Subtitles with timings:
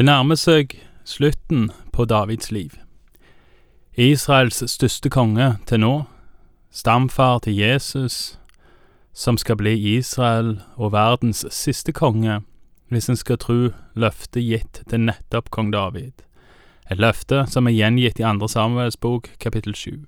[0.00, 2.70] Det nærmer seg slutten på Davids liv.
[4.00, 5.90] Israels største konge til nå,
[6.72, 8.38] stamfar til Jesus,
[9.12, 12.38] som skal bli Israel og verdens siste konge,
[12.88, 13.58] hvis en skal tro
[13.92, 16.24] løftet gitt til nettopp kong David,
[16.88, 20.06] et løfte som er gjengitt i andre Samuels bok, kapittel sju.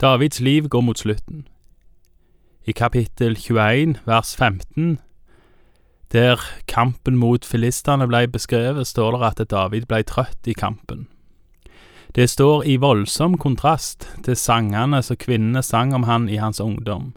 [0.00, 1.48] Davids liv går mot slutten.
[2.68, 4.98] I kapittel 21, vers 15,
[6.12, 11.06] der kampen mot filistene ble beskrevet, står det at David ble trøtt i kampen.
[12.14, 17.12] Det står i voldsom kontrast til sangene som kvinnene sang om han i hans ungdom.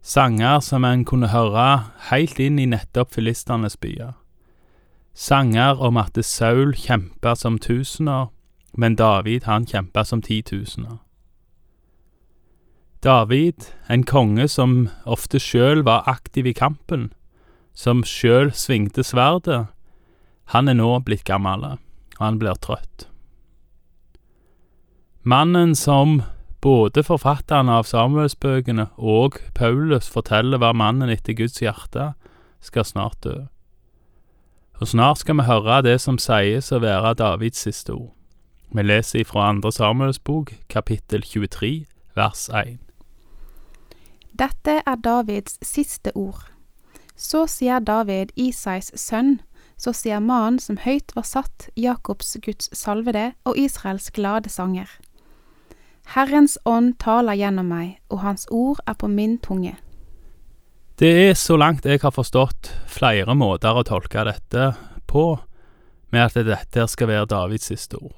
[0.00, 4.14] Sanger som en kunne høre heilt inn i nettopp filisternes byer.
[5.12, 8.30] Sanger om at Saul kjempa som tusener,
[8.72, 11.02] men David han kjempa som titusener.
[13.04, 17.10] David, en konge som ofte sjøl var aktiv i kampen,
[17.74, 19.66] som sjøl svingte sverdet,
[20.50, 21.62] han er nå blitt gammel,
[22.18, 23.06] og han blir trøtt.
[25.22, 26.22] Mannen som
[26.60, 32.12] både forfatteren av Samuelsbøkene og Paulus forteller hva mannen etter Guds hjerte
[32.64, 33.36] skal snart dø.
[34.80, 38.12] Og snart skal vi høre det som sies å være Davids siste ord.
[38.70, 41.84] Vi leser ifra andre Samuels bok, kapittel 23,
[42.16, 42.78] vers 1.
[44.40, 46.49] Dette er Davids siste ord.
[47.20, 49.42] Så sier David, Isais sønn,
[49.76, 54.88] så sier mannen som høyt var satt, Jakobs Guds salvede og Israels glade sanger.
[56.14, 59.76] Herrens ånd taler gjennom meg, og hans ord er på min tunge.
[61.00, 64.72] Det er, så langt jeg har forstått, flere måter å tolke dette
[65.08, 65.28] på,
[66.10, 68.16] med at dette skal være Davids siste ord.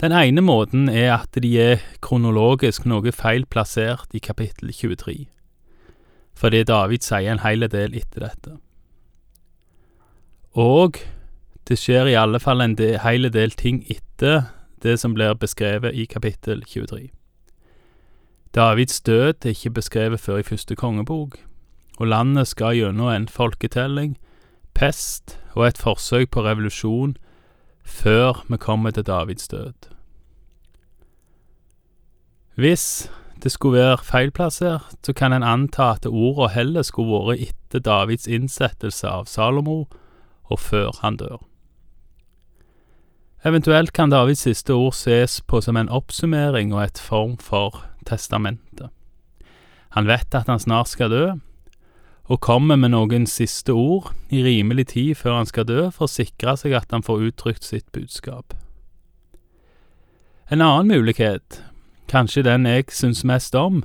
[0.00, 5.24] Den ene måten er at de er kronologisk noe feil plassert i kapittel 23
[6.34, 8.56] fordi David sier en hel del etter dette.
[10.58, 10.98] Og
[11.68, 14.50] det skjer i alle fall en del, hel del ting etter
[14.82, 17.10] det som blir beskrevet i kapittel 23.
[18.54, 21.38] Davids død er ikke beskrevet før i første kongebok,
[21.98, 24.16] og landet skal gjennom en folketelling,
[24.74, 27.16] pest og et forsøk på revolusjon
[27.84, 29.90] før vi kommer til Davids død.
[32.54, 33.10] Hvis
[33.42, 38.28] det skulle være feilplassert, så kan en anta at orda heller skulle vært etter Davids
[38.28, 39.86] innsettelse av Salomo,
[40.50, 41.38] og før han dør.
[43.44, 48.90] Eventuelt kan Davids siste ord ses på som en oppsummering og et form for testamente.
[49.96, 51.24] Han vet at han snart skal dø,
[52.30, 56.12] og kommer med noen siste ord i rimelig tid før han skal dø, for å
[56.12, 58.54] sikre seg at han får uttrykt sitt budskap.
[60.50, 61.62] En annen mulighet
[62.10, 63.84] kanskje den jeg syns mest om,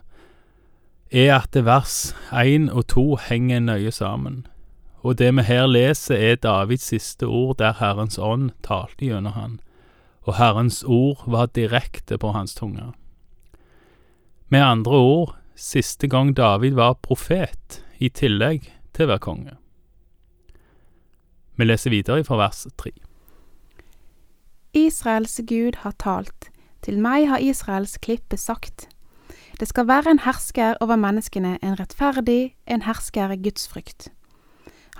[1.11, 4.47] er at vers én og to henger nøye sammen,
[5.05, 9.59] og det vi her leser er Davids siste ord der Herrens ånd talte gjennom han,
[10.25, 12.91] og Herrens ord var direkte på hans tunge.
[14.49, 19.53] Med andre ord, siste gang David var profet, i tillegg til å være konge.
[21.55, 22.91] Vi leser videre fra vers tre.
[24.75, 26.49] Israels Gud har talt.
[26.85, 28.83] Til meg har Israels klippe sagt.
[29.59, 34.11] Det skal være en hersker over menneskene, en rettferdig, en hersker i gudsfrykt.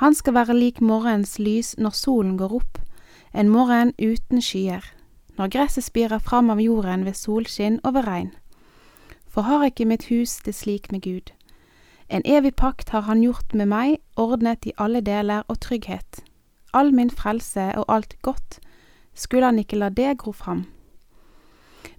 [0.01, 2.81] Han skal være lik morgens lys når solen går opp,
[3.35, 4.81] en morgen uten skyer,
[5.38, 8.31] når gresset spirer fram av jorden ved solskinn og ved regn.
[9.29, 11.34] For har ikke mitt hus det slik med Gud?
[12.09, 16.24] En evig pakt har han gjort med meg, ordnet i alle deler og trygghet.
[16.74, 18.59] All min frelse og alt godt,
[19.13, 20.66] skulle han ikke la det gro fram?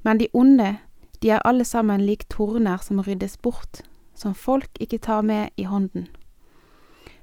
[0.03, 0.77] Men de onde,
[1.23, 3.83] de er alle sammen lik torner som ryddes bort,
[4.15, 6.09] som folk ikke tar med i hånden.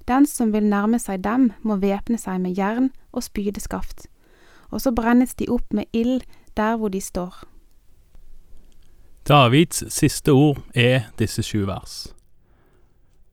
[0.07, 4.07] Den som vil nærme seg dem, må væpne seg med jern og spydeskaft,
[4.69, 6.22] og så brennes de opp med ild
[6.57, 7.46] der hvor de står.
[9.28, 12.12] Davids siste ord er disse sju vers.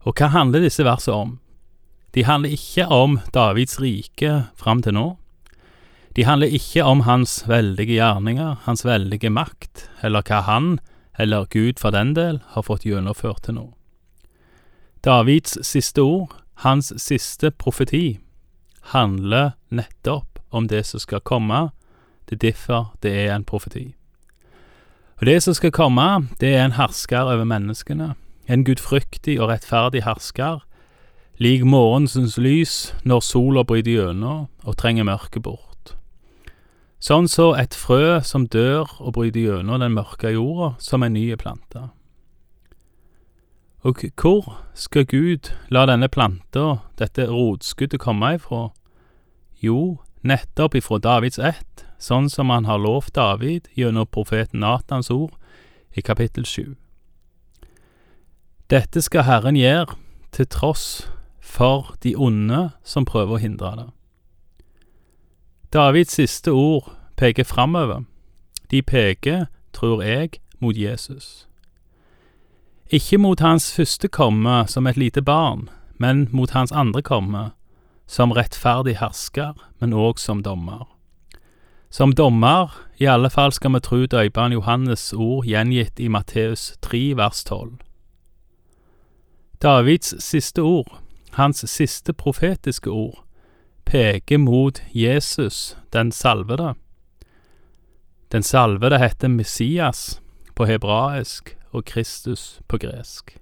[0.07, 1.33] Og hva handler disse versene om?
[2.15, 5.07] De handler ikke om Davids rike fram til nå.
[6.17, 10.79] De handler ikke om hans veldige gjerninger, hans veldige makt, eller hva han,
[11.19, 13.67] eller Gud for den del, har fått gjennomført til nå.
[15.05, 16.35] Davids siste ord,
[16.67, 18.19] hans siste profeti,
[18.93, 21.71] handler nettopp om det som skal komme,
[22.29, 23.95] det er derfor det er en profeti.
[25.21, 28.15] Og det som skal komme, det er en hersker over menneskene,
[28.49, 30.63] en gudfryktig og rettferdig hersker,
[31.39, 35.70] lik morgensens lys når sola bryter gjennom og trenger mørket bort.
[37.01, 41.31] Sånn så et frø som dør og bryter gjennom den mørke jorda som en ny
[41.41, 41.89] plante.
[43.81, 48.69] Og hvor skal Gud la denne planta, dette rotskuddet, komme ifra,
[49.63, 55.35] Jo, nettopp ifra Davids ett, sånn som han har lovt David gjennom profeten Natans ord
[55.93, 56.77] i kapittel sju.
[58.73, 59.97] Dette skal Herren gjøre
[60.33, 61.11] til tross
[61.41, 63.89] for de onde som prøver å hindre det.
[65.73, 68.03] Davids siste ord peker framover.
[68.71, 71.49] De peker, tror jeg, mot Jesus.
[72.91, 75.69] Ikke mot hans første komme som et lite barn,
[75.99, 77.51] men mot hans andre komme,
[78.07, 80.89] som rettferdig hersker, men òg som dommer.
[81.91, 87.17] Som dommer, i alle fall skal vi tro døperen Johannes' ord gjengitt i Matteus 3
[87.17, 87.79] vers 12.
[89.63, 90.99] Davids siste ord,
[91.33, 93.23] hans siste profetiske ord,
[93.91, 96.75] peker mot Jesus, den salvede.
[98.33, 100.21] Den salvede heter Messias
[100.55, 103.35] på hebraisk og Kristus på gresk.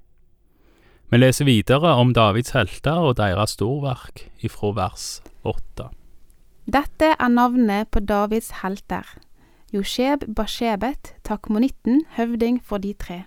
[1.10, 5.06] Vi leser videre om Davids helter og deres storverk ifra vers
[5.44, 5.90] åtte.
[6.64, 9.04] Dette er navnet på Davids helter.
[9.72, 13.22] Josheb Bashebet, takmonitten, høvding for de tre.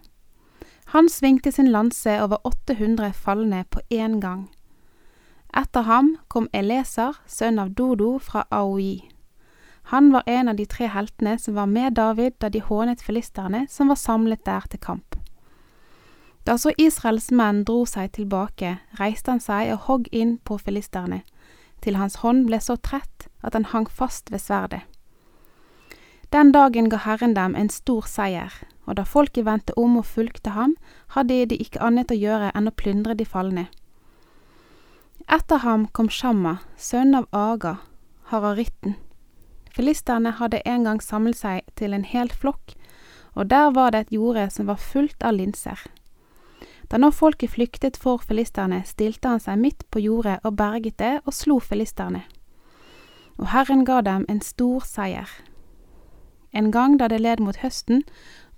[0.94, 4.50] Han svingte sin lanse over 800 falne på én gang.
[5.54, 9.10] Etter ham kom Eleser, sønn av Dodo fra Aoi.
[9.92, 13.66] Han var en av de tre heltene som var med David da de hånet filisterne
[13.70, 15.18] som var samlet der til kamp.
[16.48, 21.22] Da så Israels menn dro seg tilbake, reiste han seg og hogg inn på filisterne,
[21.84, 24.82] til hans hånd ble så trett at han hang fast ved sverdet.
[26.32, 28.54] Den dagen ga Herren dem en stor seier,
[28.88, 30.78] og da folket vendte om og fulgte ham,
[31.12, 33.68] hadde de ikke annet å gjøre enn å plyndre de falne.
[35.32, 37.78] Etter ham kom Shamma, sønn av Aga,
[38.34, 38.98] hararitten.
[39.72, 42.74] Filisterne hadde en gang samlet seg til en hel flokk,
[43.40, 45.80] og der var det et jorde som var fullt av linser.
[46.92, 51.14] Da nå folket flyktet for filisterne, stilte han seg midt på jordet og berget det
[51.24, 52.26] og slo filisterne.
[53.40, 55.32] Og Herren ga dem en stor seier.
[56.52, 58.04] En gang da det led mot høsten,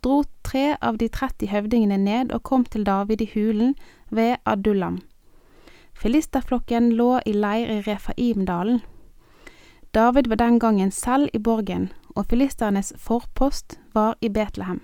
[0.02, 3.76] dro tre av de 30 høvdingene ned og kom til David i hulen
[4.10, 5.04] ved Adullam.
[5.94, 8.82] Filisterflokken lå i leir i Refaimdalen.
[9.94, 14.80] David var den gangen selv i borgen, og filisternes forpost var i Betlehem.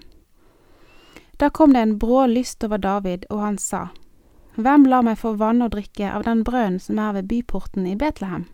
[1.40, 3.88] Da kom det en brå lyst over David, og han sa,
[4.56, 7.96] Hvem lar meg få vann og drikke av den brønnen som er ved byporten i
[7.96, 8.46] Betlehem?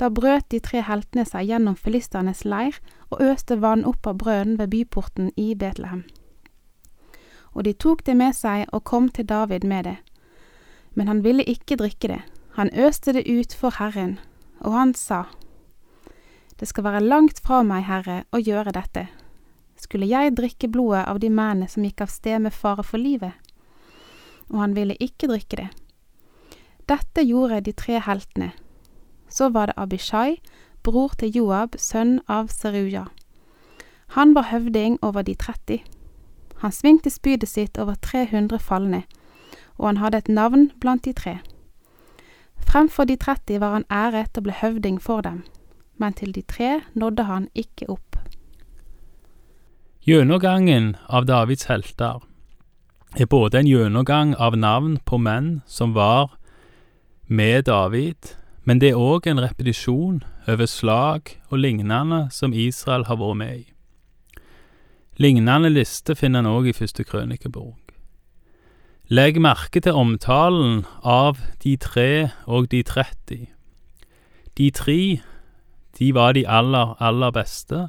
[0.00, 2.78] Da brøt de tre heltene seg gjennom filisternes leir
[3.10, 6.06] og øste vann opp av brønnen ved byporten i Betlehem.
[7.52, 9.98] Og de tok det med seg og kom til David med det.
[10.94, 12.22] Men han ville ikke drikke det,
[12.58, 14.18] han øste det ut for Herren,
[14.60, 15.24] og han sa,
[16.58, 19.06] Det skal være langt fra meg, Herre, å gjøre dette.
[19.80, 23.32] Skulle jeg drikke blodet av de mennene som gikk av sted med fare for livet?
[24.50, 25.68] Og han ville ikke drikke det.
[26.90, 28.50] Dette gjorde de tre heltene.
[29.28, 30.40] Så var det Abishai,
[30.82, 33.06] bror til Joab, sønn av Seruja.
[34.18, 35.80] Han var høvding over de 30.
[36.60, 39.04] Han svingte spydet sitt over 300 falne,
[39.80, 41.38] og han hadde et navn blant de tre.
[42.60, 45.42] Fremfor de 30 var han æret og ble høvding for dem,
[45.98, 48.18] men til de tre nådde han ikke opp.
[50.06, 52.20] Gjennomgangen av Davids helter
[53.18, 56.30] er både en gjennomgang av navn på menn som var
[57.26, 63.18] med David, men det er òg en repetisjon over slag og lignende som Israel har
[63.20, 63.66] vært med i.
[65.20, 67.89] Lignende liste finner en òg i første krønikebok.
[69.10, 73.48] Legg merke til omtalen av de tre og de 30.
[74.54, 75.18] De tre,
[75.98, 77.88] de var de aller, aller beste.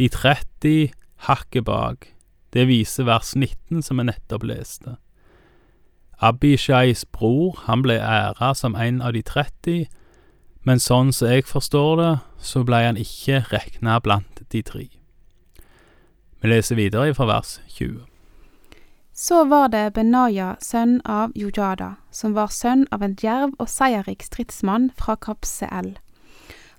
[0.00, 0.94] De 30
[1.28, 2.08] hakket bak.
[2.56, 4.96] Det viser vers 19 som vi nettopp leste.
[6.24, 9.84] Abishais bror, han ble æra som en av de 30,
[10.64, 14.88] men sånn som jeg forstår det, så ble han ikke regna blant de tre.
[16.40, 18.15] Vi leser videre fra vers 20.
[19.18, 24.20] Så var det Benaya, sønn av Jojada, som var sønn av en djerv og seierrik
[24.20, 25.94] stridsmann fra Kapseel.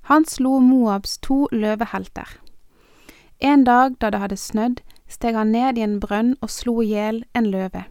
[0.05, 2.37] Han slo Moabs to løvehelter.
[3.41, 6.91] En dag da det hadde snødd, steg han ned i en brønn og slo i
[6.91, 7.87] hjel en løve.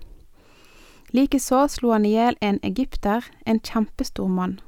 [1.11, 4.61] Likeså slo han i hjel en egypter, en kjempestor mann.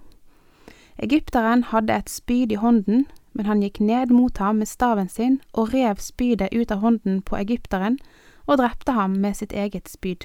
[0.98, 5.38] Egypteren hadde et spyd i hånden, men han gikk ned mot ham med staven sin
[5.52, 8.02] og rev spydet ut av hånden på egypteren
[8.48, 10.24] og drepte ham med sitt eget spyd.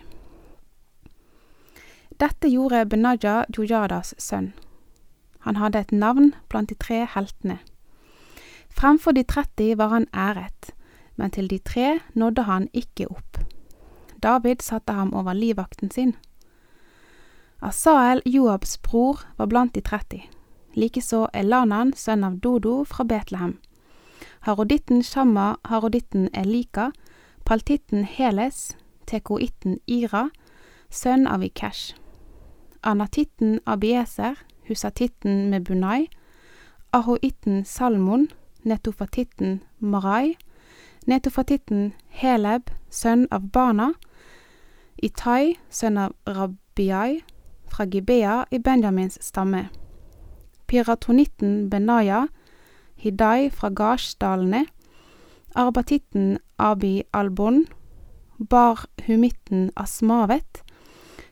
[2.21, 4.53] Dette gjorde Benaja Jojadas sønn.
[5.43, 7.57] Han hadde et navn blant de tre heltene.
[8.71, 10.71] Fremfor de 30 var han æret,
[11.19, 13.41] men til de tre nådde han ikke opp.
[14.23, 16.15] David satte ham over livvakten sin.
[17.61, 20.21] Asael, Joabs bror, var blant de 30.
[20.75, 23.57] likeså Elanan, sønn av Dodo, fra Betlehem.
[24.47, 26.91] Haroditten Shamma, haroditten Elika,
[27.45, 30.29] paltitten Heles, tekoitten Ira,
[30.89, 31.93] sønn av Ikesh.
[32.81, 34.35] Anatitten Abieser,
[34.67, 36.09] husatitten Mebunai,
[36.91, 38.27] ahoitten Salmon,
[38.63, 40.37] netofatitten Marai,
[41.05, 43.93] netofatitten Heleb, sønn av Bana,
[45.03, 47.23] Itai, sønn av Rabiai,
[47.67, 49.67] fra Gibea i Benjamins stamme.
[50.67, 52.27] Piratonitten Benaya,
[52.95, 54.65] Hidai fra Gashdalene,
[55.55, 57.67] arbatitten Abi Albon,
[58.39, 60.63] Bar-humitten Asmavet,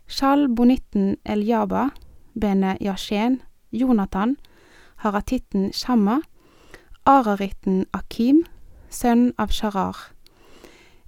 [0.05, 1.91] Shal Bonitten Eljaba,
[2.33, 4.35] Bene Yashen, Jonathan,
[4.97, 6.19] haratitten Shamma,
[7.05, 8.43] araritten Akim,
[8.89, 9.95] sønn av Sharar,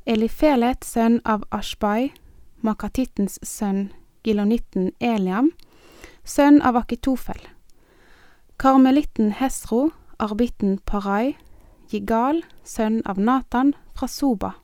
[0.08, 2.14] Elifelet, sønn av Ashbai,
[2.64, 3.90] makatittens sønn
[4.24, 5.52] gilonitten Eliam,
[6.24, 7.44] sønn av Akitofel,
[8.56, 11.36] karmelitten Hesro, arbitten Parai,
[11.94, 14.56] Jigal, sønn av Natan, fra Soba,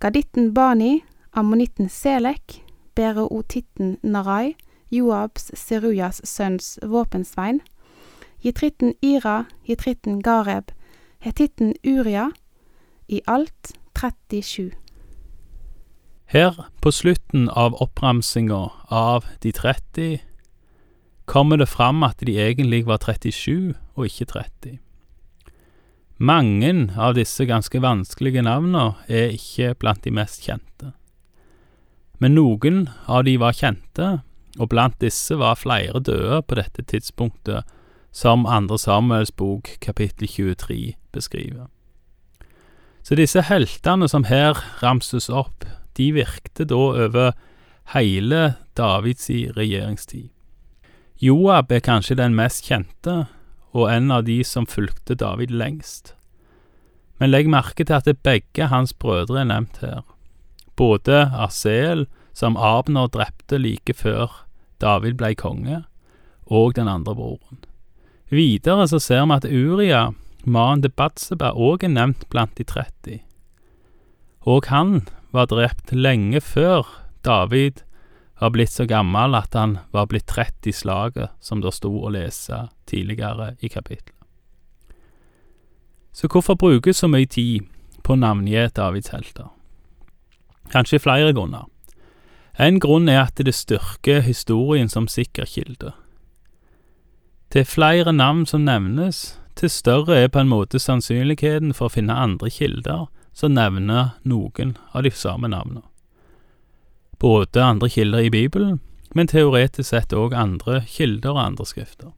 [0.00, 1.00] gaditten Bani,
[1.32, 2.60] ammonitten Selek,
[2.94, 4.56] Berootitten Narai,
[4.90, 7.60] Joabs, Serujas sønns våpensvein,
[8.44, 10.72] jitritten Ira, jitritten Gareb,
[11.24, 12.30] hetitten Uria,
[13.08, 14.72] i alt 37.
[16.28, 20.18] Her, på slutten av oppramsinga av de 30,
[21.24, 24.78] kommer det fram at de egentlig var 37 og ikke 30.
[26.18, 30.92] Mange av disse ganske vanskelige navnene er ikke blant de mest kjente.
[32.18, 34.08] Men noen av de var kjente,
[34.58, 37.62] og blant disse var flere døde på dette tidspunktet,
[38.10, 41.68] som Andre Samuels bok kapittel 23 beskriver.
[43.06, 45.62] Så disse heltene som her ramses opp,
[45.94, 47.30] de virkte da over
[47.94, 48.42] hele
[48.76, 50.32] Davids regjeringstid.
[51.22, 53.28] Joab er kanskje den mest kjente,
[53.72, 56.14] og en av de som fulgte David lengst.
[57.18, 60.04] Men legg merke til at begge hans brødre er nevnt her.
[60.78, 64.44] Både Asel, som Abner drepte like før
[64.80, 65.82] David ble konge,
[66.46, 67.64] og den andre broren.
[68.30, 70.02] Videre så ser vi at Uria,
[70.44, 73.18] mannen til Batseba, òg er nevnt blant de 30.
[74.46, 75.02] Og han
[75.34, 76.86] var drept lenge før
[77.26, 77.82] David
[78.38, 82.12] var blitt så gammel at han var blitt trett i slaget, som det sto å
[82.14, 84.14] lese tidligere i kapittelet.
[86.12, 87.66] Så hvorfor bruke så mye tid
[88.02, 89.50] på å navngi Davids helter?
[90.72, 91.66] Kanskje flere grunner.
[92.58, 95.92] En grunn er at det styrker historien som sikker kilde.
[97.54, 102.14] Til flere navn som nevnes, til større er på en måte sannsynligheten for å finne
[102.14, 105.86] andre kilder som nevner noen av de samme navnene
[107.18, 108.80] både andre kilder i Bibelen,
[109.14, 112.12] men teoretisk sett òg andre kilder og andre skrifter.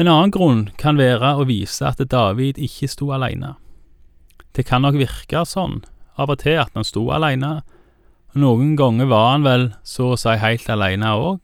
[0.00, 3.54] En annen grunn kan være å vise at David ikke sto alene.
[4.56, 5.82] Det kan nok virke sånn
[6.16, 7.60] av og til at han sto alene,
[8.32, 11.40] og noen ganger var han vel så å si helt alene òg,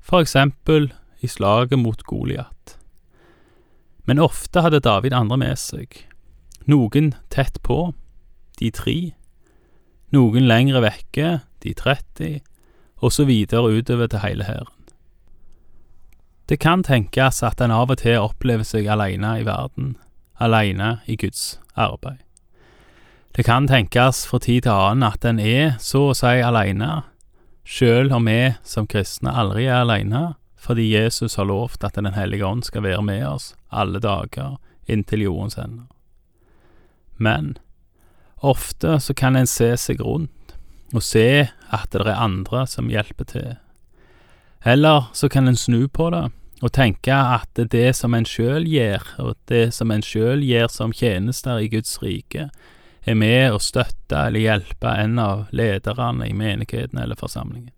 [0.00, 0.90] for eksempel
[1.22, 2.76] i slaget mot Goliat.
[4.08, 6.00] Men ofte hadde David andre med seg,
[6.66, 7.92] noen tett på,
[8.58, 9.12] de tre,
[10.12, 12.40] noen lengre vekke, de 30,
[13.02, 14.78] og så videre utover til hele hæren.
[16.48, 19.96] Det kan tenkes at en av og til opplever seg alene i verden,
[20.42, 22.20] alene i Guds arbeid.
[23.32, 27.06] Det kan tenkes fra tid til annen at en er så å si alene,
[27.64, 32.46] sjøl om vi som kristne aldri er alene, fordi Jesus har lovt at Den hellige
[32.46, 35.86] ånd skal være med oss alle dager inntil jordens ende.
[37.16, 37.56] Men
[38.42, 40.56] Ofte så kan en se seg rundt
[40.92, 43.50] og se at det er andre som hjelper til.
[44.66, 46.26] Eller så kan en snu på det
[46.62, 50.92] og tenke at det som en sjøl gjør, og det som en sjøl gjør som
[50.94, 52.50] tjenester i Guds rike,
[53.02, 57.72] er med å støtte eller hjelpe en av lederne i menigheten eller forsamlingen.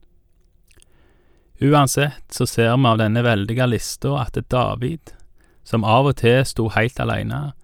[1.64, 5.14] Uansett så ser vi av denne veldige lista at David,
[5.64, 7.54] som av og til sto helt alene,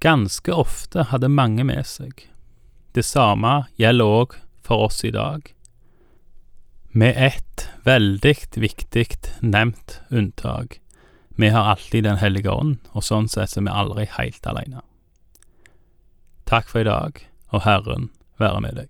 [0.00, 2.24] ganske ofte hadde mange med seg,
[2.94, 5.50] det samme gjelder òg for oss i dag,
[6.94, 9.06] med ett veldig viktig
[9.42, 10.78] nevnt unntak.
[11.36, 14.82] Vi har alltid Den hellige ånd, og sånn sett er vi aldri helt alene.
[16.46, 17.18] Takk for i dag,
[17.50, 18.88] og Herren være med deg.